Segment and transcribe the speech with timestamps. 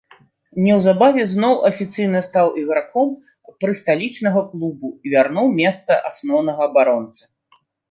[0.67, 3.13] Неўзабаве зноў афіцыйна стаў іграком
[3.65, 7.23] прысталічнага клуба і вярнуў месца асноўнага абаронцы.